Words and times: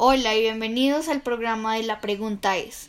Hola 0.00 0.36
y 0.36 0.42
bienvenidos 0.42 1.08
al 1.08 1.22
programa 1.22 1.74
de 1.74 1.82
La 1.82 2.00
Pregunta 2.00 2.56
es. 2.56 2.88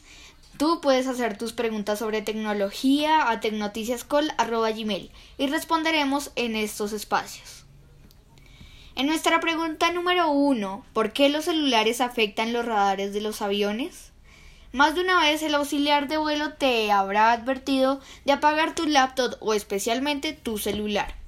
Tú 0.59 0.79
puedes 0.79 1.07
hacer 1.07 1.39
tus 1.39 1.53
preguntas 1.53 1.97
sobre 1.97 2.21
tecnología 2.21 3.31
a 3.31 3.39
tecnoticiascol.gmail 3.39 5.09
y 5.39 5.47
responderemos 5.47 6.29
en 6.35 6.55
estos 6.55 6.93
espacios. 6.93 7.65
En 8.95 9.07
nuestra 9.07 9.39
pregunta 9.39 9.91
número 9.91 10.29
uno, 10.29 10.85
¿por 10.93 11.11
qué 11.11 11.29
los 11.29 11.45
celulares 11.45 11.99
afectan 11.99 12.53
los 12.53 12.63
radares 12.63 13.11
de 13.11 13.21
los 13.21 13.41
aviones? 13.41 14.11
Más 14.71 14.93
de 14.93 15.01
una 15.01 15.19
vez 15.19 15.41
el 15.41 15.55
auxiliar 15.55 16.07
de 16.09 16.17
vuelo 16.17 16.53
te 16.53 16.91
habrá 16.91 17.31
advertido 17.31 18.01
de 18.25 18.33
apagar 18.33 18.75
tu 18.75 18.85
laptop 18.85 19.35
o 19.39 19.55
especialmente 19.55 20.33
tu 20.33 20.59
celular. 20.59 21.18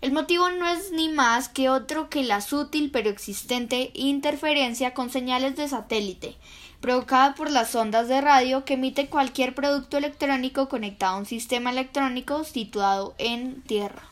El 0.00 0.12
motivo 0.12 0.48
no 0.50 0.68
es 0.68 0.92
ni 0.92 1.08
más 1.08 1.48
que 1.48 1.68
otro 1.68 2.08
que 2.08 2.22
la 2.22 2.40
sutil 2.40 2.90
pero 2.92 3.10
existente 3.10 3.90
interferencia 3.94 4.94
con 4.94 5.10
señales 5.10 5.56
de 5.56 5.68
satélite, 5.68 6.36
provocada 6.80 7.34
por 7.34 7.50
las 7.50 7.74
ondas 7.74 8.06
de 8.06 8.20
radio 8.20 8.64
que 8.64 8.74
emite 8.74 9.08
cualquier 9.08 9.56
producto 9.56 9.96
electrónico 9.96 10.68
conectado 10.68 11.16
a 11.16 11.18
un 11.18 11.26
sistema 11.26 11.70
electrónico 11.70 12.44
situado 12.44 13.16
en 13.18 13.60
tierra, 13.62 14.04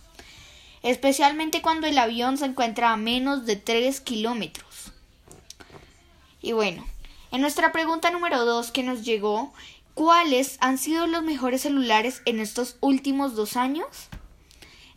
especialmente 0.82 1.62
cuando 1.62 1.86
el 1.86 1.98
avión 1.98 2.36
se 2.36 2.46
encuentra 2.46 2.92
a 2.92 2.96
menos 2.96 3.46
de 3.46 3.54
3 3.54 4.00
kilómetros. 4.00 4.92
Y 6.42 6.50
bueno, 6.50 6.84
en 7.30 7.40
nuestra 7.40 7.70
pregunta 7.70 8.10
número 8.10 8.44
2 8.44 8.72
que 8.72 8.82
nos 8.82 9.04
llegó, 9.04 9.52
¿cuáles 9.94 10.56
han 10.60 10.78
sido 10.78 11.06
los 11.06 11.22
mejores 11.22 11.62
celulares 11.62 12.22
en 12.24 12.40
estos 12.40 12.76
últimos 12.80 13.36
dos 13.36 13.56
años? 13.56 13.86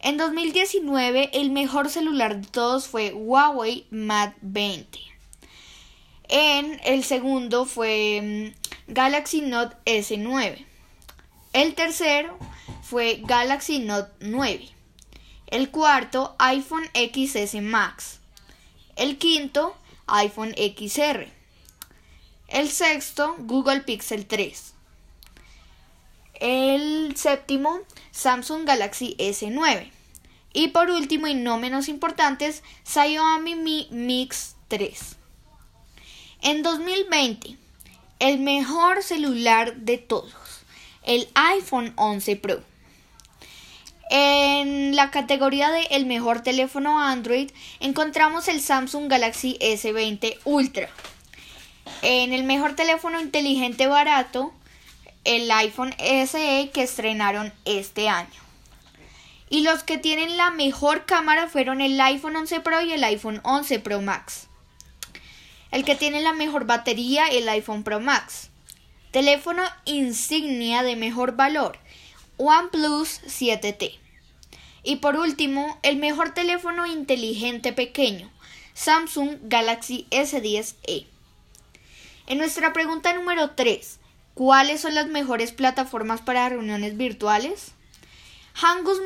En 0.01 0.15
2019 0.15 1.29
el 1.33 1.51
mejor 1.51 1.89
celular 1.89 2.39
de 2.39 2.47
todos 2.47 2.87
fue 2.87 3.11
Huawei 3.13 3.85
Mate 3.89 4.37
20. 4.41 4.97
En 6.29 6.79
el 6.85 7.03
segundo 7.03 7.65
fue 7.65 8.53
mm, 8.87 8.93
Galaxy 8.93 9.41
Note 9.41 9.75
S9. 9.85 10.65
El 11.51 11.75
tercero 11.75 12.37
fue 12.81 13.21
Galaxy 13.25 13.79
Note 13.79 14.11
9. 14.21 14.69
El 15.47 15.69
cuarto 15.69 16.33
iPhone 16.39 16.85
XS 16.93 17.61
Max. 17.61 18.19
El 18.95 19.17
quinto 19.17 19.75
iPhone 20.07 20.55
XR. 20.55 21.27
El 22.47 22.69
sexto 22.69 23.35
Google 23.39 23.81
Pixel 23.81 24.25
3. 24.25 24.73
El 26.39 27.15
séptimo 27.17 27.79
Samsung 28.11 28.65
Galaxy 28.65 29.15
S9. 29.19 29.91
Y 30.53 30.69
por 30.69 30.89
último 30.89 31.27
y 31.27 31.33
no 31.33 31.57
menos 31.57 31.89
importantes, 31.89 32.63
Xiaomi 32.85 33.55
Mi 33.55 33.87
Mix 33.91 34.55
3. 34.69 35.17
En 36.41 36.63
2020, 36.63 37.57
el 38.19 38.39
mejor 38.39 39.03
celular 39.03 39.75
de 39.75 39.97
todos, 39.97 40.33
el 41.03 41.27
iPhone 41.33 41.91
11 41.97 42.35
Pro. 42.37 42.63
En 44.09 44.95
la 44.95 45.11
categoría 45.11 45.69
de 45.69 45.83
el 45.91 46.05
mejor 46.05 46.41
teléfono 46.41 46.99
Android 46.99 47.51
encontramos 47.79 48.47
el 48.47 48.61
Samsung 48.61 49.07
Galaxy 49.07 49.57
S20 49.59 50.39
Ultra. 50.45 50.89
En 52.01 52.33
el 52.33 52.43
mejor 52.43 52.75
teléfono 52.75 53.19
inteligente 53.21 53.87
barato, 53.87 54.53
el 55.23 55.49
iPhone 55.51 55.93
SE 55.97 56.71
que 56.73 56.83
estrenaron 56.83 57.53
este 57.65 58.09
año. 58.09 58.39
Y 59.49 59.61
los 59.61 59.83
que 59.83 59.97
tienen 59.97 60.37
la 60.37 60.51
mejor 60.51 61.05
cámara 61.05 61.47
fueron 61.47 61.81
el 61.81 61.99
iPhone 61.99 62.35
11 62.35 62.59
Pro 62.61 62.81
y 62.81 62.93
el 62.93 63.03
iPhone 63.03 63.41
11 63.43 63.79
Pro 63.79 64.01
Max. 64.01 64.47
El 65.71 65.83
que 65.83 65.95
tiene 65.95 66.21
la 66.21 66.33
mejor 66.33 66.65
batería, 66.65 67.27
el 67.27 67.49
iPhone 67.49 67.83
Pro 67.83 67.99
Max. 67.99 68.49
Teléfono 69.11 69.63
insignia 69.85 70.83
de 70.83 70.95
mejor 70.95 71.35
valor, 71.35 71.79
OnePlus 72.37 73.21
7T. 73.23 73.97
Y 74.83 74.97
por 74.97 75.15
último, 75.17 75.79
el 75.81 75.97
mejor 75.97 76.33
teléfono 76.33 76.85
inteligente 76.85 77.73
pequeño, 77.73 78.31
Samsung 78.73 79.37
Galaxy 79.43 80.07
S10e. 80.11 81.07
En 82.27 82.37
nuestra 82.37 82.71
pregunta 82.71 83.13
número 83.13 83.51
3, 83.51 83.99
¿cuáles 84.33 84.81
son 84.81 84.95
las 84.95 85.07
mejores 85.07 85.51
plataformas 85.51 86.21
para 86.21 86.49
reuniones 86.49 86.97
virtuales? 86.97 87.73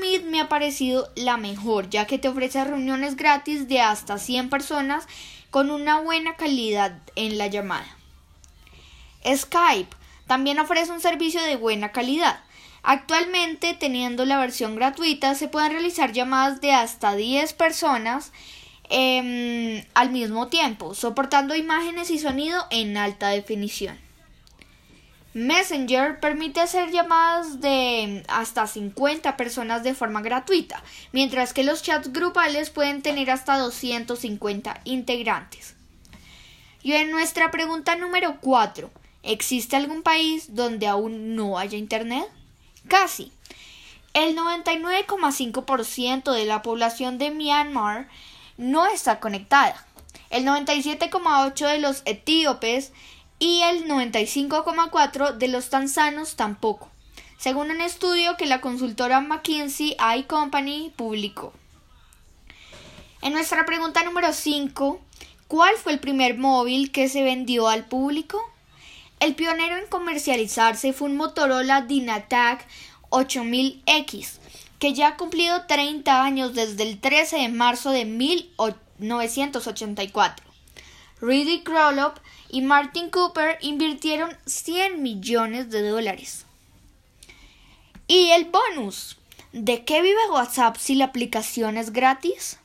Meet 0.02 0.24
me 0.26 0.42
ha 0.42 0.50
parecido 0.50 1.10
la 1.16 1.38
mejor, 1.38 1.90
ya 1.90 2.08
que 2.08 2.18
te 2.18 2.28
ofrece 2.28 2.64
reuniones 2.64 3.16
gratis 3.16 3.68
de 3.68 3.82
hasta 3.82 4.18
100 4.18 4.50
personas 4.50 5.08
con 5.52 5.70
una 5.70 6.02
buena 6.02 6.36
calidad 6.36 6.98
en 7.16 7.38
la 7.38 7.48
llamada. 7.48 7.86
Skype 9.26 9.96
también 10.28 10.60
ofrece 10.60 10.92
un 10.92 11.00
servicio 11.00 11.42
de 11.44 11.56
buena 11.56 11.92
calidad. 11.92 12.40
Actualmente, 12.82 13.74
teniendo 13.76 14.26
la 14.26 14.40
versión 14.40 14.76
gratuita, 14.76 15.36
se 15.36 15.48
pueden 15.48 15.72
realizar 15.72 16.12
llamadas 16.12 16.60
de 16.60 16.74
hasta 16.74 17.16
10 17.16 17.54
personas 17.54 18.34
em, 18.90 19.86
al 19.94 20.10
mismo 20.10 20.48
tiempo, 20.48 20.94
soportando 20.94 21.56
imágenes 21.56 22.10
y 22.10 22.20
sonido 22.20 22.66
en 22.72 22.98
alta 22.98 23.30
definición. 23.30 24.03
Messenger 25.34 26.20
permite 26.20 26.60
hacer 26.60 26.92
llamadas 26.92 27.60
de 27.60 28.24
hasta 28.28 28.68
50 28.68 29.36
personas 29.36 29.84
de 29.84 29.96
forma 29.96 30.22
gratuita, 30.22 30.84
mientras 31.12 31.54
que 31.54 31.64
los 31.64 31.82
chats 31.82 32.14
grupales 32.14 32.70
pueden 32.70 33.02
tener 33.02 33.32
hasta 33.32 33.58
250 33.58 34.82
integrantes. 34.84 35.76
Y 36.84 36.94
en 36.94 37.10
nuestra 37.10 37.50
pregunta 37.50 37.96
número 37.96 38.38
4, 38.42 38.92
¿existe 39.24 39.76
algún 39.76 40.04
país 40.04 40.54
donde 40.54 40.86
aún 40.86 41.36
no 41.36 41.58
haya 41.58 41.80
Internet? 41.80 42.26
Casi. 42.88 43.32
El 44.14 44.36
99,5% 44.38 46.32
de 46.32 46.46
la 46.46 46.62
población 46.62 47.18
de 47.18 47.32
Myanmar 47.32 48.08
no 48.58 48.86
está 48.86 49.20
conectada. 49.20 49.84
El 50.30 50.46
97,8% 50.46 51.72
de 51.72 51.80
los 51.80 52.04
etíopes 52.06 52.92
y 53.44 53.62
el 53.64 53.88
95,4% 53.90 55.34
de 55.34 55.50
los 55.50 55.70
tanzanos 55.70 56.38
tampoco, 56.38 56.90
según 57.38 57.72
un 57.72 57.82
estudio 57.82 58.38
que 58.38 58.46
la 58.46 58.62
consultora 58.62 59.20
McKinsey 59.20 59.98
& 60.12 60.28
Company 60.30 60.94
publicó. 60.96 61.52
En 63.22 63.34
nuestra 63.34 63.66
pregunta 63.66 64.02
número 64.06 64.32
5, 64.32 65.02
¿cuál 65.50 65.76
fue 65.76 65.92
el 65.92 66.00
primer 66.00 66.38
móvil 66.38 66.94
que 66.94 67.10
se 67.10 67.22
vendió 67.22 67.68
al 67.68 67.84
público? 67.84 68.42
El 69.20 69.36
pionero 69.36 69.76
en 69.76 69.88
comercializarse 69.88 70.94
fue 70.94 71.10
un 71.10 71.18
Motorola 71.18 71.82
Dynatac 71.82 72.66
8000X, 73.10 74.38
que 74.80 74.94
ya 74.94 75.10
ha 75.10 75.18
cumplido 75.18 75.66
30 75.66 76.24
años 76.24 76.54
desde 76.54 76.84
el 76.84 76.98
13 76.98 77.40
de 77.40 77.50
marzo 77.50 77.92
de 77.92 78.06
1984. 78.06 80.53
Rudy 81.24 81.64
Krolop 81.64 82.18
y 82.50 82.64
Martin 82.64 83.10
Cooper 83.10 83.58
invirtieron 83.62 84.36
100 84.46 85.02
millones 85.02 85.70
de 85.70 85.88
dólares. 85.88 86.46
Y 88.10 88.32
el 88.32 88.52
bonus. 88.52 89.16
¿De 89.54 89.86
qué 89.86 90.02
vive 90.02 90.20
WhatsApp 90.32 90.76
si 90.76 90.96
la 90.96 91.06
aplicación 91.06 91.78
es 91.78 91.94
gratis? 91.94 92.60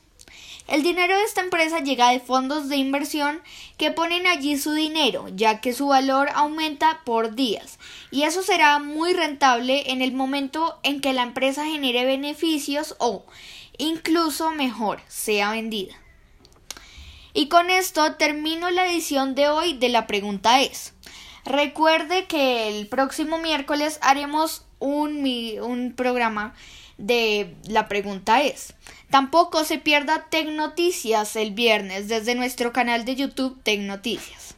El 0.67 0.83
dinero 0.83 1.15
de 1.15 1.23
esta 1.23 1.39
empresa 1.39 1.79
llega 1.79 2.09
de 2.09 2.19
fondos 2.19 2.67
de 2.67 2.75
inversión 2.75 3.41
que 3.77 3.91
ponen 3.91 4.27
allí 4.27 4.57
su 4.57 4.73
dinero, 4.73 5.29
ya 5.33 5.61
que 5.61 5.71
su 5.71 5.87
valor 5.87 6.27
aumenta 6.35 6.99
por 7.05 7.35
días, 7.35 7.79
y 8.11 8.23
eso 8.23 8.43
será 8.43 8.77
muy 8.79 9.13
rentable 9.13 9.89
en 9.91 10.01
el 10.01 10.11
momento 10.11 10.77
en 10.83 10.99
que 10.99 11.13
la 11.13 11.23
empresa 11.23 11.63
genere 11.63 12.03
beneficios 12.03 12.97
o, 12.99 13.23
incluso 13.77 14.51
mejor, 14.51 14.99
sea 15.07 15.51
vendida. 15.51 15.95
Y 17.33 17.47
con 17.47 17.69
esto 17.69 18.15
termino 18.15 18.69
la 18.71 18.87
edición 18.87 19.35
de 19.35 19.49
hoy 19.49 19.73
de 19.73 19.89
la 19.89 20.07
pregunta 20.07 20.61
es. 20.61 20.93
Recuerde 21.45 22.25
que 22.25 22.67
el 22.67 22.87
próximo 22.87 23.37
miércoles 23.37 23.99
haremos 24.01 24.65
un, 24.79 25.23
un 25.61 25.93
programa 25.95 26.53
de 26.97 27.55
la 27.67 27.87
pregunta 27.87 28.41
es. 28.41 28.73
Tampoco 29.09 29.63
se 29.63 29.79
pierda 29.79 30.27
Tecnoticias 30.29 31.35
el 31.35 31.51
viernes 31.51 32.07
desde 32.07 32.35
nuestro 32.35 32.71
canal 32.73 33.05
de 33.05 33.15
YouTube 33.15 33.61
Tecnoticias. 33.63 34.55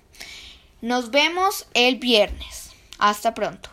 Nos 0.82 1.12
vemos 1.12 1.68
el 1.74 1.98
viernes. 1.98 2.72
Hasta 2.98 3.34
pronto. 3.34 3.70